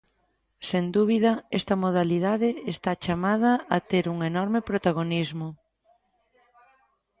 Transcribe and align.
Sen 0.69 0.85
dúbida, 0.95 1.31
esta 1.59 1.75
modalidade 1.85 2.49
está 2.73 2.91
chamada 3.03 3.51
a 3.75 3.77
ter 3.89 4.05
un 4.13 4.17
enorme 4.31 4.59
protagonismo. 4.69 5.47